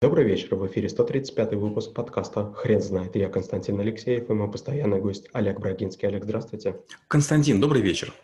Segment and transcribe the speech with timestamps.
[0.00, 3.16] Добрый вечер, в эфире 135 выпуск подкаста «Хрен знает».
[3.16, 6.06] Я Константин Алексеев и мой постоянный гость Олег Брагинский.
[6.06, 6.76] Олег, здравствуйте.
[7.08, 8.14] Константин, добрый вечер.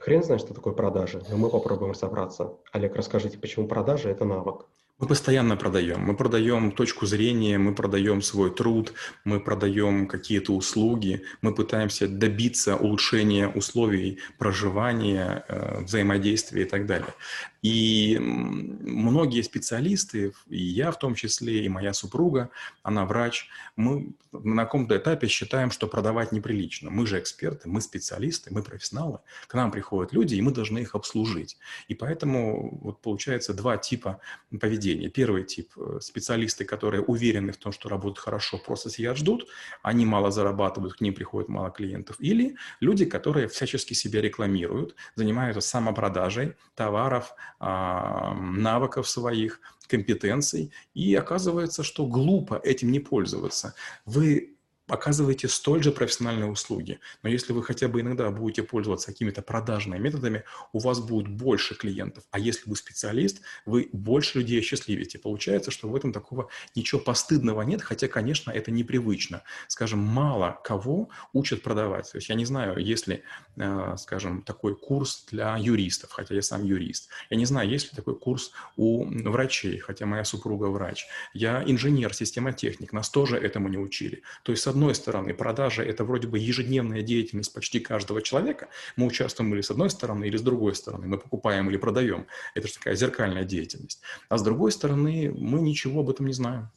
[0.00, 2.56] Хрен знает, что такое продажи, но мы попробуем разобраться.
[2.72, 4.66] Олег, расскажите, почему продажи– это навык?
[5.02, 6.00] Мы постоянно продаем.
[6.00, 8.92] Мы продаем точку зрения, мы продаем свой труд,
[9.24, 17.14] мы продаем какие-то услуги, мы пытаемся добиться улучшения условий проживания, э, взаимодействия и так далее.
[17.62, 22.50] И многие специалисты, и я в том числе, и моя супруга,
[22.82, 26.90] она врач, мы на каком-то этапе считаем, что продавать неприлично.
[26.90, 29.20] Мы же эксперты, мы специалисты, мы профессионалы.
[29.46, 31.56] К нам приходят люди, и мы должны их обслужить.
[31.86, 34.20] И поэтому вот получается два типа
[34.60, 34.91] поведения.
[35.08, 39.48] Первый тип– специалисты, которые уверены в том, что работают хорошо, просто сидят, ждут,
[39.82, 42.16] они мало зарабатывают, к ним приходит мало клиентов.
[42.20, 52.06] Или люди, которые всячески себя рекламируют, занимаются самопродажей товаров, навыков своих, компетенций, и оказывается, что
[52.06, 53.74] глупо этим не пользоваться.
[54.06, 54.51] Вы
[54.92, 57.00] оказываете столь же профессиональные услуги.
[57.22, 61.74] Но если вы хотя бы иногда будете пользоваться какими-то продажными методами, у вас будет больше
[61.74, 62.24] клиентов.
[62.30, 65.18] А если вы специалист, вы больше людей осчастливите.
[65.18, 69.42] Получается, что в этом такого ничего постыдного нет, хотя, конечно, это непривычно.
[69.66, 72.12] Скажем, мало кого учат продавать.
[72.12, 73.22] То есть я не знаю, есть ли,
[73.56, 77.08] э, скажем, такой курс для юристов, хотя я сам юрист.
[77.30, 81.06] Я не знаю, есть ли такой курс у врачей, хотя моя супруга врач.
[81.32, 84.22] Я инженер, системотехник, нас тоже этому не учили.
[84.42, 88.68] То есть, с одной стороны, продажа– это вроде бы ежедневная деятельность почти каждого человека.
[88.96, 91.06] Мы участвуем или с одной стороны, или с другой стороны.
[91.06, 92.26] Мы покупаем или продаем.
[92.54, 94.02] Это же такая зеркальная деятельность.
[94.28, 96.68] А с другой стороны, мы ничего об этом не знаем.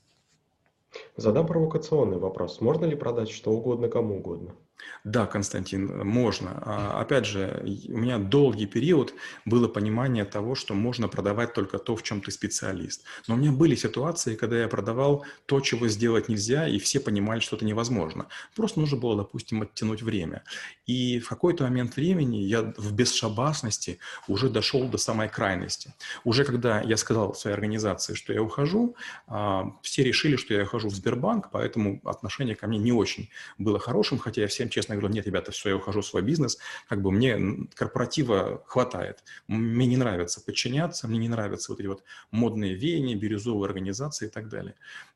[1.18, 2.62] Задам провокационный вопрос.
[2.62, 4.56] Можно ли продать что угодно кому угодно?
[5.04, 6.62] Да, Константин, можно.
[6.66, 9.14] А, опять же, у меня долгий период
[9.46, 13.04] было понимание того, что можно продавать только то, в чем ты специалист.
[13.28, 17.40] Но у меня были ситуации, когда я продавал то, чего сделать нельзя, и все понимали,
[17.40, 18.28] что это невозможно.
[18.56, 20.44] Просто нужно было, допустим, оттянуть время.
[20.88, 25.94] И в какой-то момент времени я в бесшабасности уже дошел до самой крайности.
[26.24, 28.96] Уже когда я сказал своей организации, что я ухожу,
[29.28, 33.30] а, все решили, что я ухожу в Сбербанк, поэтому отношение ко мне не очень
[33.60, 36.58] было хорошим, хотя я всем честно говорю, нет, ребята, все, я ухожу в свой бизнес,
[36.90, 39.24] как бы мне корпоратива хватает.
[39.48, 44.30] Мне не нравится подчиняться, мне не нравятся вот эти вот модные веяния, бирюзовые организации и
[44.30, 44.76] так далее.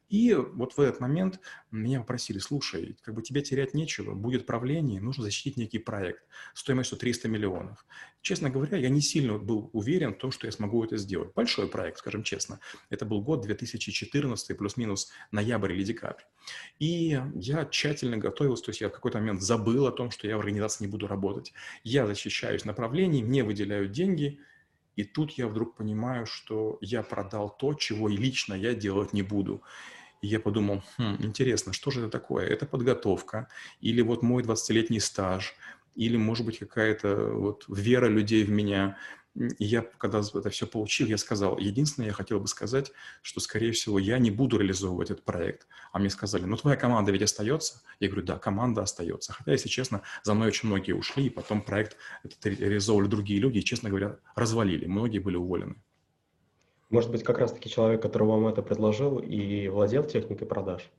[0.10, 1.40] И вот в этот момент
[1.70, 6.24] меня попросили, слушай, как бы тебе терять нечего, будет правление, нужно защитить некий проект
[6.56, 7.86] стоимостью 300 миллионов.
[8.22, 11.34] Честно говоря, я не сильно был уверен в том, что я смогу это сделать.
[11.36, 12.60] Большой проект, скажем честно.
[12.90, 16.24] Это был год 2014, плюс-минус ноябрь или декабрь.
[16.80, 20.38] И я тщательно готовился, то есть я в какой-то момент забыл о том, что я
[20.38, 21.54] в организации не буду работать.
[21.84, 24.40] Я защищаюсь направлений, мне выделяют деньги,
[24.96, 29.22] и тут я вдруг понимаю, что я продал то, чего и лично я делать не
[29.22, 29.64] буду.
[30.22, 32.46] И я подумал, хм, интересно, что же это такое?
[32.46, 33.48] Это подготовка
[33.80, 35.56] или вот мой 20-летний стаж,
[35.96, 38.98] или, может быть, какая-то вот вера людей в меня.
[39.36, 42.92] И я, когда это все получил, я сказал, единственное, я хотел бы сказать,
[43.22, 45.68] что, скорее всего, я не буду реализовывать этот проект.
[45.92, 47.82] А мне сказали, ну, твоя команда ведь остается?
[48.00, 49.34] Я говорю, да, команда остается.
[49.34, 53.60] Хотя, если честно, за мной очень многие ушли, и потом проект этот реализовывали другие люди,
[53.60, 54.86] и, честно говоря, развалили.
[54.88, 55.76] Многие были уволены.
[56.90, 60.90] Может быть, как раз-таки человек, который вам это предложил и владел техникой продаж?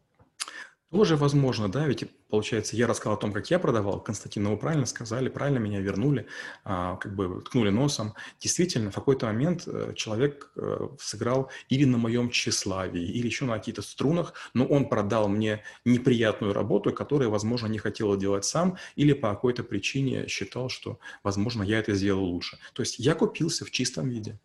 [0.90, 4.86] Тоже возможно, да, ведь получается, я рассказал о том, как я продавал, Константин, вы правильно
[4.86, 6.26] сказали, правильно меня вернули,
[6.64, 8.14] а, как бы ткнули носом.
[8.40, 13.56] Действительно, в какой-то момент э, человек э, сыграл или на моем тщеславии, или еще на
[13.56, 19.12] каких-то струнах, но он продал мне неприятную работу, которую, возможно, не хотел делать сам, или
[19.12, 22.58] по какой-то причине считал, что, возможно, я это сделал лучше.
[22.74, 24.40] То есть я купился в чистом виде.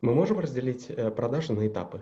[0.00, 2.00] Мы можем разделить э, продажи на этапы?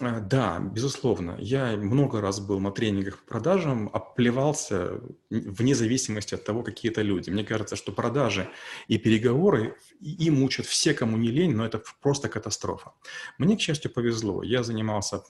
[0.00, 1.36] А, да, безусловно.
[1.38, 5.00] Я много раз был на тренингах по продажам, оплевался
[5.30, 7.30] вне зависимости от того, какие это люди.
[7.30, 8.48] Мне кажется, что продажи
[8.86, 12.92] и переговоры, им учат все, кому не лень, но это просто катастрофа.
[13.38, 14.42] Мне, к счастью, повезло.
[14.42, 15.22] Я занимался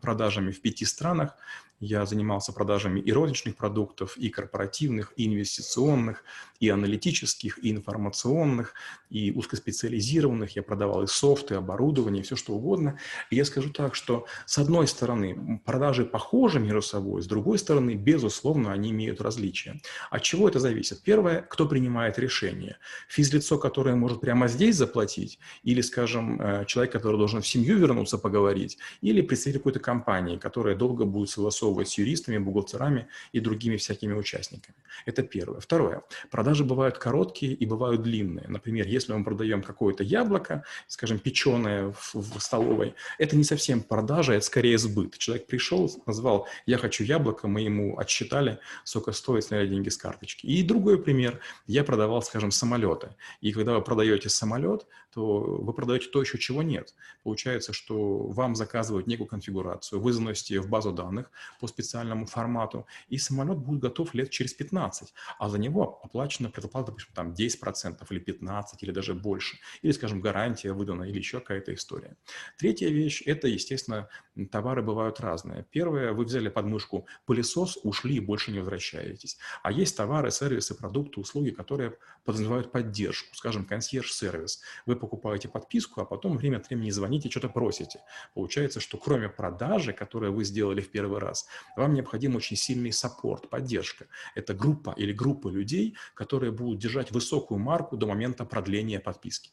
[0.00, 1.34] продажами в пяти странах.
[1.80, 6.24] Я занимался продажами и розничных продуктов, и корпоративных, и инвестиционных,
[6.58, 8.74] и аналитических, и информационных,
[9.10, 10.56] и узкоспециализированных.
[10.56, 12.98] Я продавал и софт, и оборудование, и все что угодно.
[13.30, 17.94] И я скажу так, что с одной стороны продажи похожи между собой, с другой стороны,
[17.94, 19.80] безусловно, они имеют различия.
[20.10, 21.00] От чего это зависит?
[21.04, 22.78] Первое, кто принимает решение?
[23.08, 28.18] Физлицо, которое может прямо здесь заплатить, или, скажем, э, человек, который должен в семью вернуться
[28.18, 34.12] поговорить, или представитель какой-то компании, которая долго будет согласовывать с юристами, бухгалтерами и другими всякими
[34.12, 34.74] участниками.
[35.06, 35.60] Это первое.
[35.60, 36.02] Второе.
[36.32, 38.48] Продажи бывают короткие и бывают длинные.
[38.48, 44.34] Например, если мы продаем какое-то яблоко, скажем, печеное в, в столовой, это не совсем продажа,
[44.34, 45.18] это скорее сбыт.
[45.18, 50.46] Человек пришел, назвал «я хочу яблоко», мы ему отсчитали, сколько стоит, сняли деньги с карточки.
[50.46, 51.40] И другой пример.
[51.66, 53.10] Я продавал, скажем, самолеты.
[53.40, 56.94] И когда вы продаете самолет, то вы продаете то еще, чего нет.
[57.22, 63.18] Получается, что вам заказывают некую конфигурацию, вы заносите в базу данных по специальному формату, и
[63.18, 68.20] самолет будет готов лет через 15, а за него оплачена предоплата, допустим, там 10% или
[68.20, 72.16] 15% или даже больше, или, скажем, гарантия выдана или еще какая-то история.
[72.58, 74.08] Третья вещь– это, естественно,
[74.46, 75.66] товары бывают разные.
[75.70, 79.38] Первое, вы взяли подмышку пылесос, ушли и больше не возвращаетесь.
[79.62, 84.62] А есть товары, сервисы, продукты, услуги, которые подразумевают поддержку, скажем, консьерж-сервис.
[84.86, 88.00] Вы покупаете подписку, а потом время от времени звоните, что-то просите.
[88.34, 91.46] Получается, что кроме продажи, которую вы сделали в первый раз,
[91.76, 94.06] вам необходим очень сильный саппорт, поддержка.
[94.34, 99.50] Это группа или группы людей, которые будут держать высокую марку до момента продления подписки.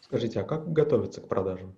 [0.00, 1.74] Скажите, а как готовиться к продажам?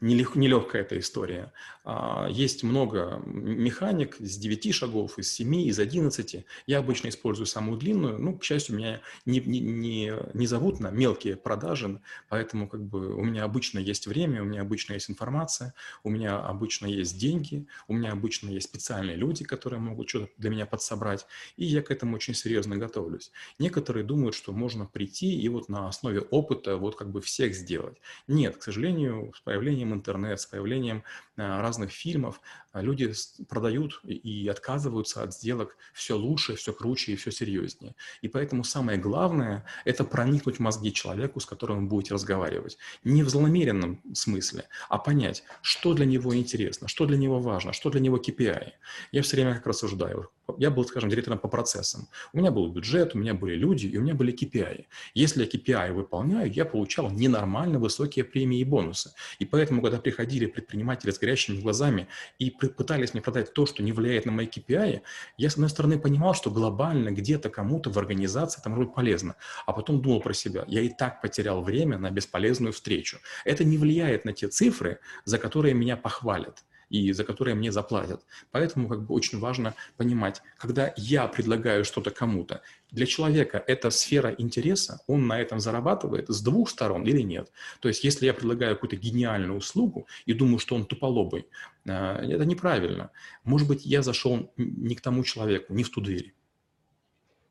[0.00, 1.52] Нелегкая эта история.
[1.84, 6.44] А, есть много механик с 9 шагов, из 7, из 11.
[6.66, 8.18] Я обычно использую самую длинную.
[8.18, 13.14] Ну, к счастью, меня не, не, не, не зовут на мелкие продажи, поэтому как бы
[13.14, 17.66] у меня обычно есть время, у меня обычно есть информация, у меня обычно есть деньги,
[17.86, 21.26] у меня обычно есть специальные люди, которые могут что-то для меня подсобрать,
[21.56, 23.30] и я к этому очень серьезно готовлюсь.
[23.58, 27.98] Некоторые думают, что можно прийти и вот на основе опыта вот как бы всех сделать.
[28.26, 31.02] Нет, к сожалению, с появлением появлением интернета, с появлением
[31.36, 32.40] а, разных фильмов
[32.72, 33.12] а, люди
[33.48, 37.94] продают и отказываются от сделок все лучше, все круче и все серьезнее.
[38.22, 42.78] И поэтому самое главное– это проникнуть в мозги человеку, с которым вы будете разговаривать.
[43.04, 47.90] Не в злонамеренном смысле, а понять, что для него интересно, что для него важно, что
[47.90, 48.72] для него KPI.
[49.12, 50.30] Я все время как рассуждаю.
[50.58, 52.08] Я был, скажем, директором по процессам.
[52.32, 54.86] У меня был бюджет, у меня были люди, и у меня были KPI.
[55.14, 59.12] Если я KPI выполняю, я получал ненормально высокие премии и бонусы.
[59.40, 62.08] И поэтому, когда приходили предприниматели с горящими глазами
[62.38, 65.02] и пытались мне продать то, что не влияет на мои KPI,
[65.38, 69.36] я, с одной стороны, понимал, что глобально где-то кому-то в организации это может быть полезно.
[69.66, 73.18] А потом думал про себя, я и так потерял время на бесполезную встречу.
[73.44, 78.24] Это не влияет на те цифры, за которые меня похвалят и за которые мне заплатят.
[78.50, 84.34] Поэтому как бы очень важно понимать, когда я предлагаю что-то кому-то, для человека это сфера
[84.38, 87.50] интереса, он на этом зарабатывает с двух сторон или нет.
[87.80, 91.46] То есть если я предлагаю какую-то гениальную услугу и думаю, что он туполобый,
[91.84, 93.10] э, это неправильно.
[93.44, 96.34] Может быть, я зашел не к тому человеку, не в ту дверь.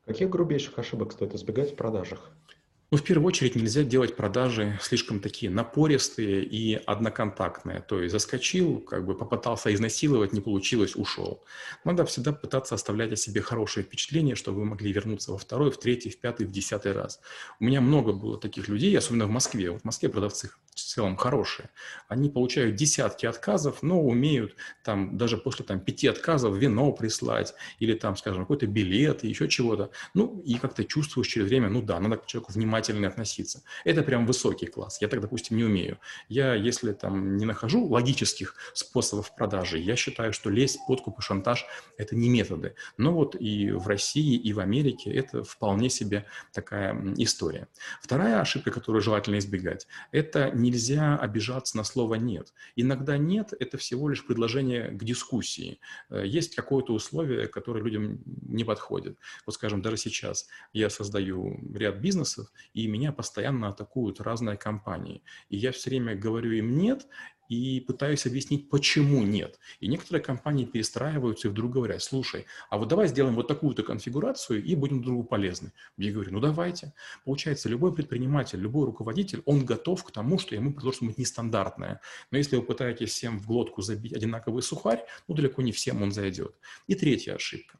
[0.06, 2.30] Каких грубейших ошибок стоит избегать в продажах?
[2.92, 7.80] Ну, в первую очередь нельзя делать продажи слишком такие напористые и одноконтактные.
[7.80, 11.42] То есть заскочил, как бы попытался изнасиловать, не получилось, ушел.
[11.84, 15.78] Надо всегда пытаться оставлять о себе хорошее впечатление, чтобы вы могли вернуться во второй, в
[15.80, 17.20] третий, в пятый, в десятый раз.
[17.58, 19.72] У меня много было таких людей, особенно в Москве.
[19.72, 21.70] Вот в Москве продавцы в целом хорошие.
[22.06, 24.54] Они получают десятки отказов, но умеют
[24.84, 29.90] там даже после там, пяти отказов вино прислать или там, скажем, какой-то билет, еще чего-то.
[30.14, 33.62] Ну, и как-то чувствуешь через время, ну да, надо к человеку внимательно внимательно относиться.
[33.84, 34.98] Это прям высокий класс.
[35.00, 35.98] Я так, допустим, не умею.
[36.28, 41.64] Я, если там не нахожу логических способов продажи, я считаю, что лезть, подкуп и шантаж–
[41.98, 42.74] это не методы.
[42.98, 47.68] Но вот и в России, и в Америке это вполне себе такая история.
[48.02, 52.52] Вторая ошибка, которую желательно избегать, это нельзя обижаться на слово «нет».
[52.76, 55.78] Иногда «нет»– это всего лишь предложение к дискуссии.
[56.10, 59.18] Э, есть какое-то условие, которое людям не подходит.
[59.46, 65.22] Вот, скажем, даже сейчас я создаю ряд бизнесов, и меня постоянно атакуют разные компании.
[65.48, 67.06] И я все время говорю им «нет»,
[67.48, 69.60] и пытаюсь объяснить, почему нет.
[69.78, 74.64] И некоторые компании перестраиваются и вдруг говорят, слушай, а вот давай сделаем вот такую-то конфигурацию
[74.64, 75.72] и будем другу полезны.
[75.96, 76.92] Я говорю, ну давайте.
[77.24, 82.00] Получается, любой предприниматель, любой руководитель, он готов к тому, что ему предложат быть нестандартное.
[82.32, 86.10] Но если вы пытаетесь всем в глотку забить одинаковый сухарь, ну далеко не всем он
[86.10, 86.56] зайдет.
[86.88, 87.78] И третья ошибка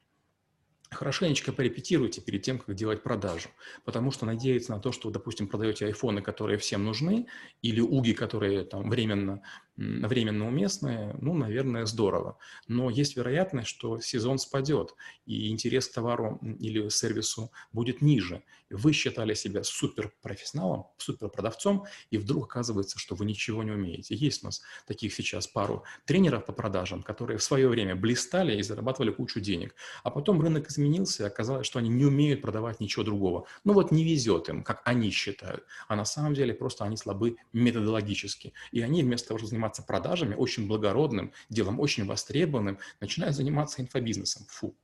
[0.90, 3.48] хорошенечко порепетируйте перед тем, как делать продажу.
[3.84, 7.26] Потому что надеяться на то, что, допустим, продаете айфоны, которые всем нужны,
[7.62, 9.42] или уги, которые там временно
[9.76, 12.38] временно уместные, ну, наверное, здорово.
[12.66, 14.94] Но есть вероятность, что сезон спадет,
[15.26, 18.42] и интерес к товару или сервису будет ниже.
[18.70, 24.14] Вы считали себя суперпрофессионалом, суперпродавцом, и вдруг оказывается, что вы ничего не умеете.
[24.14, 28.62] Есть у нас таких сейчас пару тренеров по продажам, которые в свое время блистали и
[28.62, 29.74] зарабатывали кучу денег.
[30.02, 33.46] А потом рынок изменился, и оказалось, что они не умеют продавать ничего другого.
[33.64, 35.64] Ну вот не везет им, как они считают.
[35.86, 38.52] А на самом деле просто они слабы методологически.
[38.72, 44.46] И они вместо того, чтобы заниматься продажами, очень благородным делом, очень востребованным, начинают заниматься инфобизнесом.
[44.48, 44.74] Фу.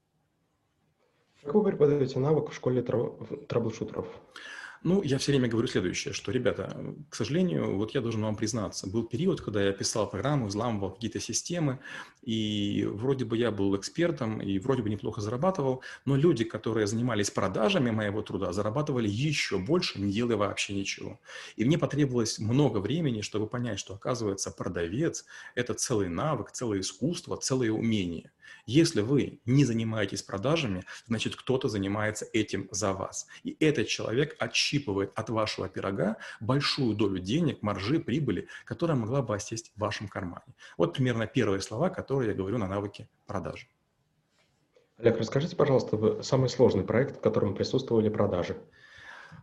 [1.42, 4.06] Как вы преподаете навык в школе трэблшутеров?
[4.84, 6.76] Ну, я все время говорю следующее, что, ребята,
[7.08, 11.20] к сожалению, вот я должен вам признаться, был период, когда я писал программы, взламывал какие-то
[11.20, 11.78] системы,
[12.22, 17.30] и вроде бы я был экспертом, и вроде бы неплохо зарабатывал, но люди, которые занимались
[17.30, 21.20] продажами моего труда, зарабатывали еще больше, не делая вообще ничего.
[21.54, 25.24] И мне потребовалось много времени, чтобы понять, что, оказывается, продавец–
[25.54, 28.32] это целый навык, целое искусство, целое умение–
[28.66, 33.26] если вы не занимаетесь продажами, значит кто-то занимается этим за вас.
[33.42, 34.36] И этот человек
[34.72, 40.08] отщипывает от вашего пирога большую долю денег, маржи, прибыли, которая могла бы осесть в вашем
[40.08, 40.54] кармане.
[40.78, 43.66] Вот примерно первые слова, которые я говорю на навыке продажи.
[44.98, 48.56] Олег, расскажите, пожалуйста, самый сложный проект, в котором присутствовали продажи.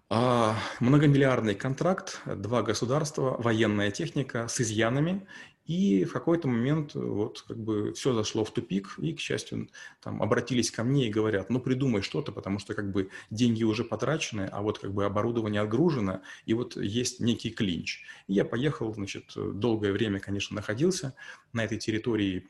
[0.10, 5.28] А, многомиллиардный контракт, два государства, военная техника с изъянами
[5.70, 9.70] и в какой-то момент э, вот как бы все зашло в тупик, и, к счастью,
[10.02, 13.84] там обратились ко мне и говорят, ну придумай что-то, потому что как бы деньги уже
[13.84, 18.04] потрачены, а вот как бы оборудование отгружено, и вот есть некий клинч.
[18.26, 21.14] И я поехал, значит, долгое время, конечно, находился
[21.54, 22.48] на этой территории,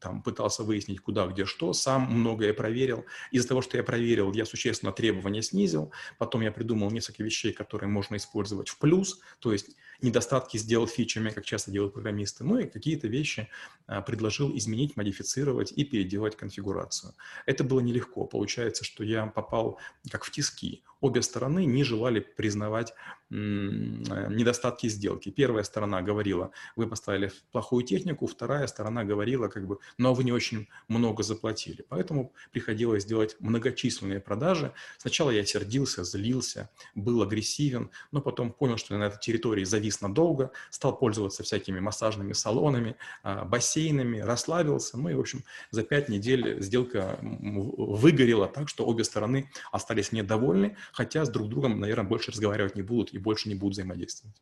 [0.00, 3.04] там пытался выяснить, куда, где, что, сам многое проверил.
[3.30, 7.88] Из-за того, что я проверил, я существенно требования снизил, потом я придумал несколько вещей, которые
[7.88, 12.66] можно использовать в плюс, то есть недостатки сделал фичами, как часто делают программисты, ну и
[12.66, 13.48] какие-то вещи
[13.86, 17.14] а, предложил изменить, модифицировать и переделать конфигурацию.
[17.46, 18.24] Это было нелегко.
[18.24, 19.78] Получается, что я попал
[20.10, 20.82] как в тиски.
[21.00, 22.94] Обе стороны не желали признавать
[23.28, 25.30] Э, недостатки сделки.
[25.30, 30.30] Первая сторона говорила, вы поставили плохую технику, вторая сторона говорила, как бы, но вы не
[30.30, 31.84] очень много заплатили.
[31.88, 34.72] Поэтому приходилось делать многочисленные продажи.
[34.98, 40.50] Сначала я сердился, злился, был агрессивен, но потом понял, что на этой территории завис надолго,
[40.70, 44.98] стал пользоваться всякими массажными салонами, а, бассейнами, расслабился.
[44.98, 50.76] Ну и, в общем, за пять недель сделка выгорела так, что обе стороны остались недовольны,
[50.92, 54.36] хотя с друг другом, наверное, больше разговаривать не будут и больше не будут взаимодействовать.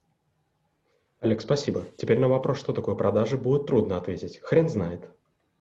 [1.20, 1.84] Олег, спасибо.
[1.96, 4.40] Теперь на вопрос, что такое продажи, будет трудно ответить.
[4.42, 5.08] Хрен знает.